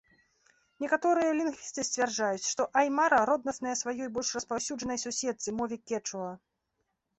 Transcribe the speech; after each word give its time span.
Некаторыя 0.85 1.35
лінгвісты 1.39 1.85
сцвярджаюць, 1.89 2.47
што 2.51 2.67
аймара 2.81 3.19
роднасная 3.33 3.75
сваёй 3.83 4.11
больш 4.17 4.33
распаўсюджанай 4.41 5.03
суседцы, 5.05 5.47
мове 5.63 5.75
кечуа. 5.93 6.31